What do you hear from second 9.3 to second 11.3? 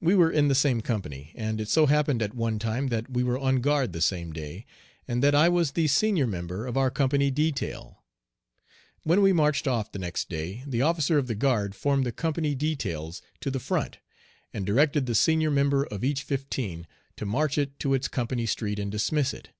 marched off the next day the officer of